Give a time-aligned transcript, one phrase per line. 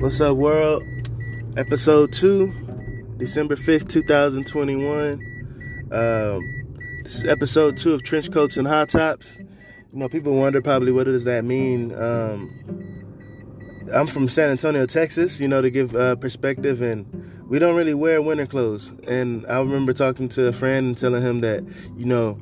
[0.00, 0.84] What's up, world?
[1.56, 5.88] Episode 2, December 5th, 2021.
[5.90, 9.38] Um, this is episode 2 of Trench Coats and Hot Tops.
[9.38, 11.92] You know, people wonder probably what does that mean.
[12.00, 17.74] Um, I'm from San Antonio, Texas, you know, to give uh, perspective, and we don't
[17.74, 18.94] really wear winter clothes.
[19.08, 21.64] And I remember talking to a friend and telling him that,
[21.96, 22.40] you know,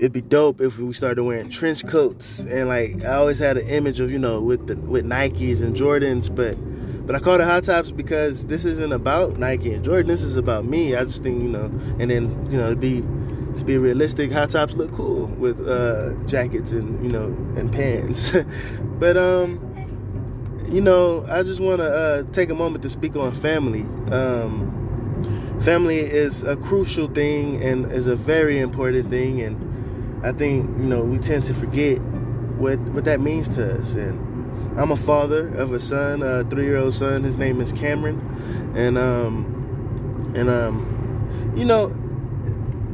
[0.00, 3.68] it'd be dope if we started wearing trench coats and like I always had an
[3.68, 6.56] image of you know with the with Nikes and Jordans but
[7.10, 10.06] but I call it hot tops because this isn't about Nike and Jordan.
[10.06, 10.94] This is about me.
[10.94, 11.64] I just think you know
[11.98, 13.00] and then you know to be
[13.58, 17.24] to be realistic hot tops look cool with uh, jackets and you know
[17.58, 18.32] and pants.
[19.00, 19.58] But um
[20.68, 23.82] you know I just want to uh, take a moment to speak on family.
[24.12, 29.40] Um family is a crucial thing and is a very important thing.
[29.40, 31.98] And I think you know we tend to forget
[32.56, 33.94] what what that means to us.
[33.94, 34.29] And
[34.76, 37.24] I'm a father of a son, a three year old son.
[37.24, 41.94] His name is Cameron, and um and um you know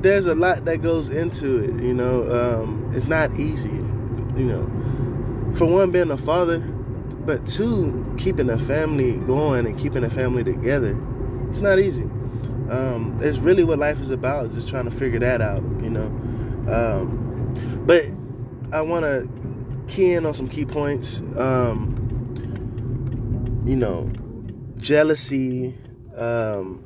[0.00, 1.83] there's a lot that goes into it.
[1.83, 3.70] You know um, it's not easy.
[3.70, 10.05] You know for one being a father, but two keeping a family going and keeping
[10.05, 10.98] a family together.
[11.48, 12.05] It's not easy.
[12.70, 14.52] Um, it's really what life is about.
[14.52, 15.62] Just trying to figure that out.
[15.83, 16.06] You know.
[16.68, 18.02] Um, but
[18.72, 19.28] I want to
[19.89, 21.20] key in on some key points.
[21.37, 22.03] Um,
[23.67, 24.11] you know,
[24.79, 25.77] jealousy.
[26.17, 26.84] Um,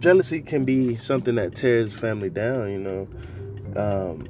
[0.00, 2.70] jealousy can be something that tears family down.
[2.70, 3.08] You know,
[3.76, 4.26] um,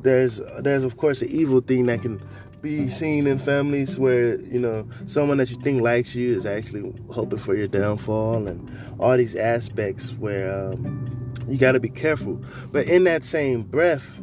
[0.00, 2.20] there's there's of course an evil thing that can
[2.62, 6.92] be seen in families where you know someone that you think likes you is actually
[7.10, 12.42] hoping for your downfall, and all these aspects where um, you got to be careful.
[12.72, 14.20] But in that same breath,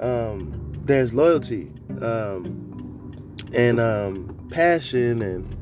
[0.00, 0.59] um,
[0.90, 5.56] there's loyalty um, and um, passion and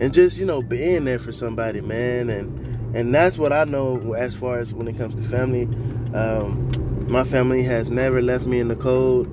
[0.00, 2.30] and just you know being there for somebody, man.
[2.30, 5.64] And and that's what I know as far as when it comes to family.
[6.14, 6.70] Um,
[7.08, 9.26] my family has never left me in the cold.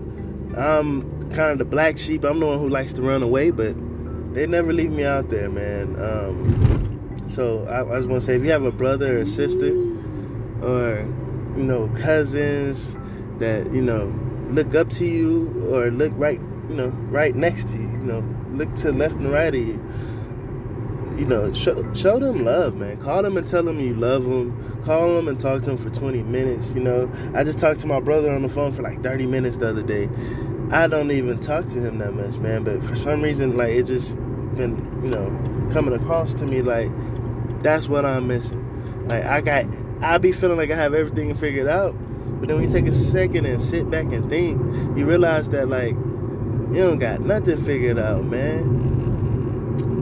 [0.58, 2.24] I'm kind of the black sheep.
[2.24, 3.76] I'm the one who likes to run away, but
[4.34, 6.02] they never leave me out there, man.
[6.02, 9.72] Um, so I, I just want to say, if you have a brother or sister
[10.62, 11.06] or
[11.56, 12.98] you know cousins
[13.40, 14.08] that you know
[14.50, 16.40] look up to you or look right
[16.70, 19.82] you know right next to you you know look to left and right of you.
[21.18, 22.98] You know show, show them love man.
[22.98, 24.82] Call them and tell them you love them.
[24.84, 27.12] Call them and talk to them for 20 minutes you know.
[27.36, 29.84] I just talked to my brother on the phone for like 30 minutes the other
[29.84, 30.10] day.
[30.72, 33.84] I don't even talk to him that much man but for some reason like it
[33.84, 34.16] just
[34.56, 36.90] been you know coming across to me like
[37.62, 39.08] that's what i'm missing.
[39.10, 39.66] Like i got
[40.02, 41.94] I be feeling like I have everything figured out.
[42.40, 44.60] But then when you take a second and sit back and think,
[44.98, 48.64] you realize that like you don't got nothing figured out, man.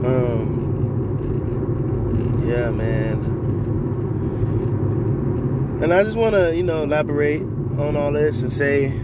[0.04, 0.58] Um
[2.46, 3.18] yeah, man.
[5.82, 8.98] And I just want to, you know, elaborate on all this and say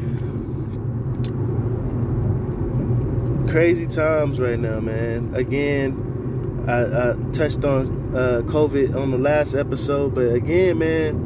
[3.48, 5.32] crazy times right now, man.
[5.34, 11.23] Again, I, I touched on uh, COVID on the last episode, but again, man,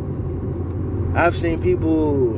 [1.14, 2.34] I've seen people,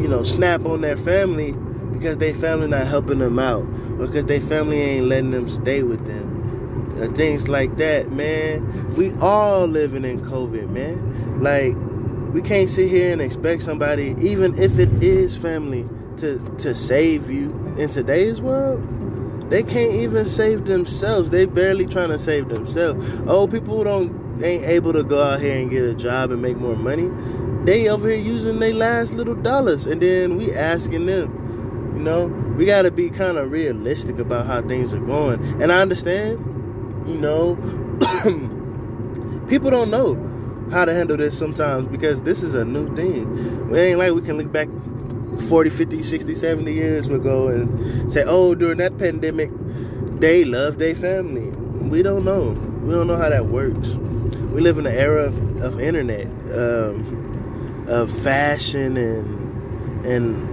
[0.00, 1.52] you know, snap on their family
[1.92, 3.62] because their family not helping them out,
[3.98, 6.98] or because their family ain't letting them stay with them.
[7.00, 8.94] Uh, things like that, man.
[8.94, 11.42] We all living in COVID, man.
[11.42, 11.74] Like,
[12.32, 15.86] we can't sit here and expect somebody, even if it is family,
[16.18, 18.82] to to save you in today's world.
[19.50, 21.30] They can't even save themselves.
[21.30, 23.06] They barely trying to save themselves.
[23.26, 26.56] Oh, people don't ain't able to go out here and get a job and make
[26.56, 27.10] more money.
[27.64, 31.94] They over here using their last little dollars, and then we asking them.
[31.96, 35.62] You know, we got to be kind of realistic about how things are going.
[35.62, 36.38] And I understand,
[37.08, 37.56] you know,
[39.48, 40.14] people don't know
[40.70, 43.70] how to handle this sometimes because this is a new thing.
[43.70, 44.68] We ain't like we can look back
[45.48, 49.50] 40, 50, 60, 70 years ago and say, oh, during that pandemic,
[50.20, 51.48] they loved their family.
[51.88, 52.50] We don't know.
[52.82, 53.96] We don't know how that works.
[54.56, 60.48] We live in an era of, of internet, um, of fashion and and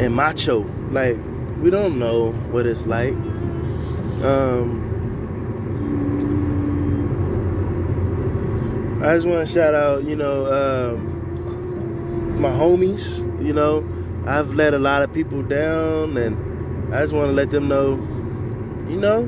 [0.00, 0.60] and macho.
[0.92, 1.16] Like
[1.60, 3.14] we don't know what it's like.
[4.22, 4.86] Um,
[9.02, 10.94] I just want to shout out, you know.
[10.94, 13.26] Um, my homies.
[13.44, 13.84] You know,
[14.24, 17.94] I've let a lot of people down, and I just want to let them know,
[18.88, 19.26] you know,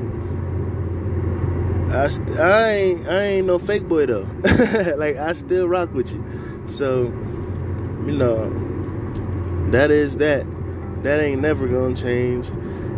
[1.93, 4.27] I st- I ain't I ain't no fake boy though.
[4.97, 6.63] like I still rock with you.
[6.65, 7.03] So,
[8.05, 8.49] you know,
[9.71, 10.45] that is that.
[11.03, 12.49] That ain't never gonna change.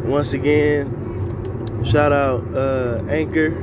[0.05, 1.05] Once again,
[1.85, 3.55] Shout out uh, Anchor,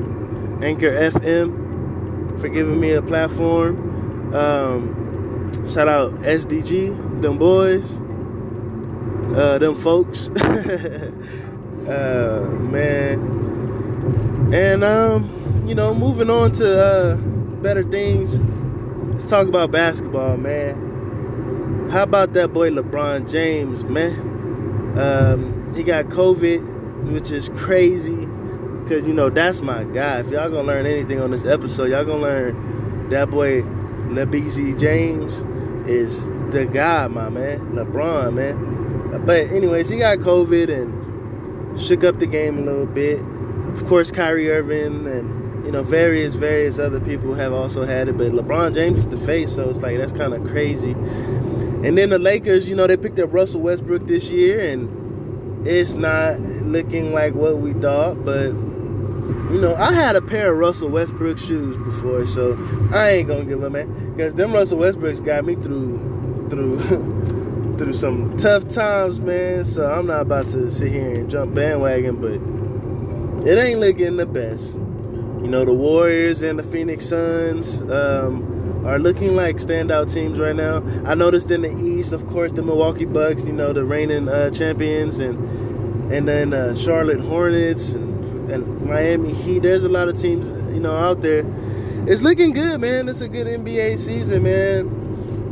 [0.63, 4.33] Anchor FM, for giving me a platform.
[4.33, 7.99] Um, shout out SDG, them boys,
[9.37, 10.29] uh, them folks.
[10.39, 11.11] uh,
[12.61, 13.42] man.
[14.53, 17.17] And um, you know, moving on to uh,
[17.63, 18.39] better things.
[18.41, 21.89] Let's talk about basketball, man.
[21.91, 24.99] How about that boy LeBron James, man?
[24.99, 28.29] Um, he got COVID, which is crazy.
[28.89, 30.19] Cause you know that's my guy.
[30.19, 35.47] If y'all gonna learn anything on this episode, y'all gonna learn that boy LeBZ James
[35.89, 37.61] is the guy, my man.
[37.73, 39.25] LeBron, man.
[39.25, 43.21] But anyways, he got COVID and shook up the game a little bit.
[43.73, 48.19] Of course, Kyrie Irving and you know various various other people have also had it,
[48.19, 50.93] but LeBron James is the face, so it's like that's kind of crazy.
[50.93, 55.95] And then the Lakers, you know, they picked up Russell Westbrook this year, and it's
[55.95, 58.53] not looking like what we thought, but
[59.53, 62.59] you know, I had a pair of Russell Westbrook shoes before, so
[62.93, 64.15] I ain't gonna give them man.
[64.15, 66.79] Because them Russell Westbrooks got me through through
[67.79, 69.65] through some tough times, man.
[69.65, 72.62] So I'm not about to sit here and jump bandwagon, but
[73.45, 74.75] it ain't looking the best.
[74.75, 80.55] You know, the Warriors and the Phoenix Suns um, are looking like standout teams right
[80.55, 80.85] now.
[81.05, 84.51] I noticed in the East, of course, the Milwaukee Bucks, you know, the reigning uh,
[84.51, 89.61] champions, and and then uh, Charlotte Hornets and and Miami Heat.
[89.61, 91.45] There's a lot of teams, you know, out there.
[92.07, 93.09] It's looking good, man.
[93.09, 94.87] It's a good NBA season, man.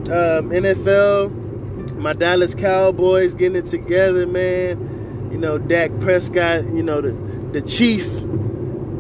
[0.09, 5.29] Um, NFL, my Dallas Cowboys getting it together, man.
[5.33, 8.06] You know, Dak Prescott, you know, the the chief,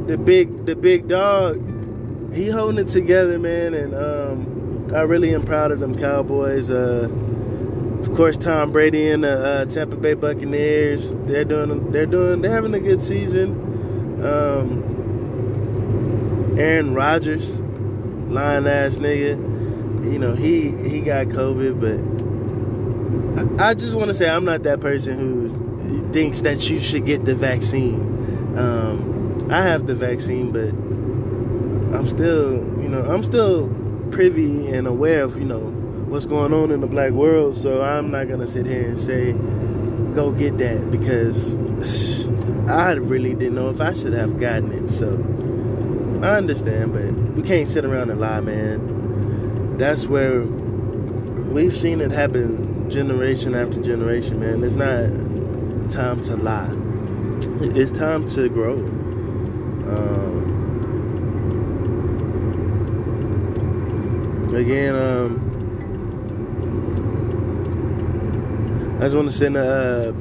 [0.06, 1.66] the big the big dog.
[2.34, 6.70] He holding it together, man, and um, I really am proud of them Cowboys.
[6.70, 7.08] Uh,
[8.00, 11.14] of course, Tom Brady and the uh, Tampa Bay Buccaneers.
[11.26, 11.90] They're doing.
[11.92, 12.40] They're doing.
[12.40, 14.24] They're having a good season.
[14.24, 14.90] Um,
[16.58, 19.36] Aaron Rodgers, lying ass nigga.
[20.12, 24.62] You know he he got COVID, but I, I just want to say I'm not
[24.64, 28.10] that person who thinks that you should get the vaccine.
[28.56, 30.70] Um, I have the vaccine, but
[31.96, 33.68] I'm still, you know, I'm still
[34.10, 37.56] privy and aware of, you know, what's going on in the black world.
[37.56, 39.32] So I'm not gonna sit here and say,
[40.14, 41.54] go get that because
[42.68, 44.90] I really didn't know if I should have gotten it.
[44.90, 45.14] So
[46.22, 49.78] I understand, but we can't sit around and lie, man.
[49.78, 54.62] That's where we've seen it happen generation after generation, man.
[54.62, 56.79] It's not time to lie.
[57.62, 58.72] It's time to grow.
[58.72, 60.46] Um,
[64.54, 65.46] again, um,
[68.98, 70.14] I just want to send a uh,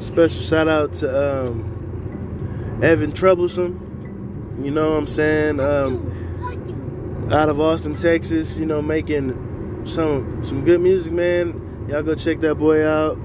[0.00, 4.58] special shout out to um, Evan Troublesome.
[4.62, 5.60] You know what I'm saying?
[5.60, 11.86] Um, out of Austin, Texas, you know, making some some good music, man.
[11.90, 13.18] Y'all go check that boy out.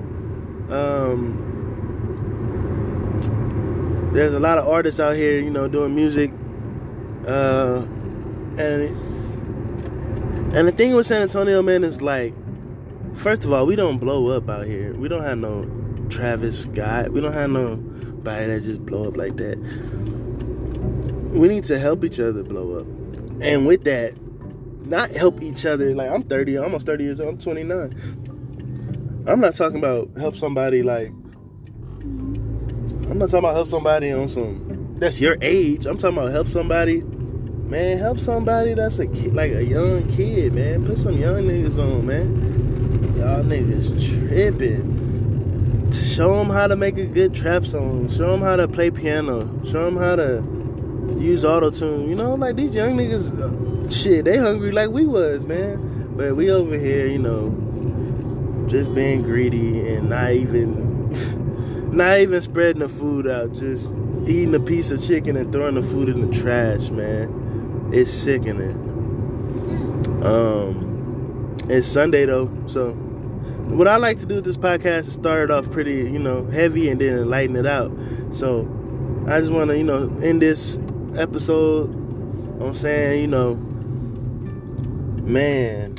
[0.70, 1.51] Um,
[4.14, 6.32] there's a lot of artists out here, you know, doing music.
[7.26, 7.86] Uh,
[8.58, 9.12] and
[10.54, 12.34] and the thing with San Antonio, man, is like,
[13.16, 14.94] first of all, we don't blow up out here.
[14.96, 15.64] We don't have no
[16.10, 17.12] Travis Scott.
[17.12, 19.58] We don't have no body that just blow up like that.
[21.32, 22.88] We need to help each other blow up.
[23.42, 24.14] And with that,
[24.86, 25.96] not help each other.
[25.96, 27.30] Like I'm 30, almost 30 years old.
[27.30, 29.26] I'm 29.
[29.28, 31.14] I'm not talking about help somebody like
[33.12, 35.86] I'm not talking about help somebody on some that's your age.
[35.86, 40.54] I'm talking about help somebody man, help somebody that's a kid, like a young kid,
[40.54, 40.86] man.
[40.86, 43.18] Put some young niggas on, man.
[43.18, 45.02] Y'all niggas tripping
[45.94, 48.10] show them how to make a good trap song.
[48.10, 49.42] Show them how to play piano.
[49.66, 52.10] Show them how to use auto tune.
[52.10, 56.14] You know, like these young niggas, uh, shit, they hungry like we was, man.
[56.16, 60.91] But we over here, you know, just being greedy and not even,
[61.92, 63.54] not even spreading the food out.
[63.54, 63.94] Just
[64.26, 67.90] eating a piece of chicken and throwing the food in the trash, man.
[67.94, 68.90] It's sickening.
[70.24, 75.50] Um, it's Sunday though, so what I like to do with this podcast is start
[75.50, 77.92] it off pretty, you know, heavy and then lighten it out.
[78.32, 78.68] So
[79.28, 80.80] I just want to, you know, end this
[81.16, 82.02] episode
[82.62, 83.56] I'm saying, you know,
[85.24, 85.96] man,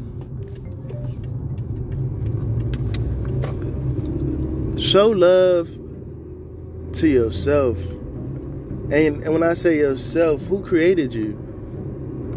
[4.79, 5.82] show love
[6.95, 7.91] to yourself.
[7.91, 11.37] And, and when I say yourself, who created you?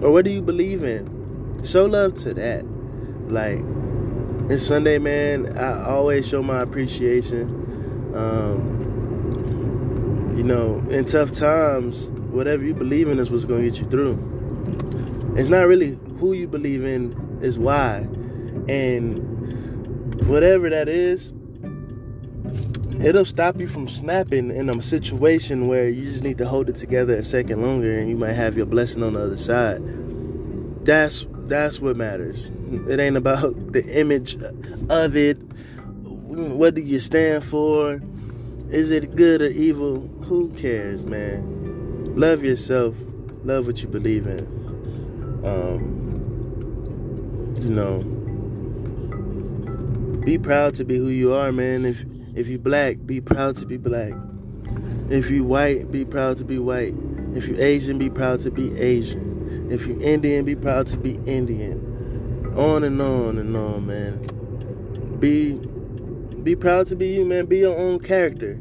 [0.02, 1.64] Or what do you believe in?
[1.64, 2.66] Show love to that.
[3.30, 3.60] Like,
[4.52, 5.58] it's Sunday, man.
[5.58, 8.14] I always show my appreciation.
[8.16, 8.74] Um,
[10.36, 13.88] You know, in tough times, whatever you believe in is what's going to get you
[13.88, 14.20] through.
[15.38, 18.06] It's not really who you believe in, is why.
[18.68, 19.18] And
[20.28, 21.32] whatever that is,
[23.02, 26.76] it'll stop you from snapping in a situation where you just need to hold it
[26.76, 29.82] together a second longer and you might have your blessing on the other side.
[30.86, 32.52] That's that's what matters.
[32.90, 34.36] It ain't about the image
[34.90, 35.38] of it.
[35.38, 38.02] What do you stand for?
[38.70, 40.02] Is it good or evil?
[40.24, 42.16] Who cares, man?
[42.16, 42.96] Love yourself.
[43.44, 44.46] Love what you believe in.
[45.46, 45.96] Um,
[47.62, 48.04] you know,
[50.26, 51.86] be proud to be who you are, man.
[51.86, 52.04] If
[52.36, 54.14] if you black, be proud to be black.
[55.10, 56.94] If you white, be proud to be white.
[57.34, 59.72] If you Asian, be proud to be Asian.
[59.72, 62.54] If you Indian, be proud to be Indian.
[62.58, 65.20] On and on and on, man.
[65.20, 65.60] Be
[66.44, 67.46] be proud to be you, man.
[67.46, 68.56] Be your own character.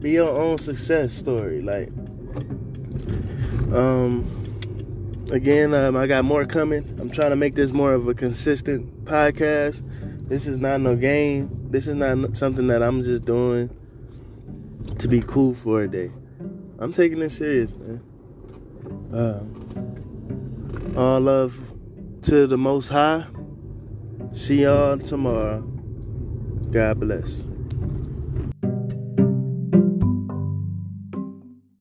[0.00, 1.62] Be your own success story.
[1.62, 1.88] Like,
[3.74, 4.26] um,
[5.30, 6.84] again, um, I got more coming.
[7.00, 9.82] I'm trying to make this more of a consistent podcast.
[10.28, 11.57] This is not no game.
[11.70, 13.68] This is not something that I'm just doing
[14.98, 16.10] to be cool for a day.
[16.78, 18.02] I'm taking this serious, man.
[19.12, 21.60] Uh, all love
[22.22, 23.26] to the Most High.
[24.32, 25.60] See y'all tomorrow.
[26.70, 27.44] God bless.